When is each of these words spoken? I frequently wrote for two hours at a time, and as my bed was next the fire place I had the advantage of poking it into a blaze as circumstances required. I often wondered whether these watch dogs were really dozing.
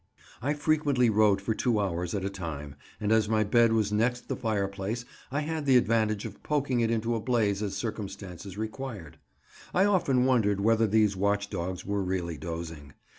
I 0.41 0.55
frequently 0.55 1.11
wrote 1.11 1.41
for 1.41 1.53
two 1.53 1.79
hours 1.79 2.15
at 2.15 2.25
a 2.25 2.29
time, 2.31 2.73
and 2.99 3.11
as 3.11 3.29
my 3.29 3.43
bed 3.43 3.71
was 3.71 3.91
next 3.91 4.29
the 4.29 4.35
fire 4.35 4.67
place 4.67 5.05
I 5.31 5.41
had 5.41 5.67
the 5.67 5.77
advantage 5.77 6.25
of 6.25 6.41
poking 6.41 6.79
it 6.79 6.89
into 6.89 7.13
a 7.13 7.19
blaze 7.19 7.61
as 7.61 7.75
circumstances 7.77 8.57
required. 8.57 9.19
I 9.75 9.85
often 9.85 10.25
wondered 10.25 10.59
whether 10.59 10.87
these 10.87 11.15
watch 11.15 11.51
dogs 11.51 11.85
were 11.85 12.01
really 12.01 12.39
dozing. 12.39 12.93